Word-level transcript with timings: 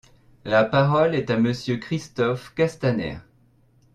La 0.45 0.63
parole 0.63 1.13
est 1.13 1.29
à 1.29 1.37
Monsieur 1.37 1.77
Christophe 1.77 2.55
Castaner. 2.55 3.19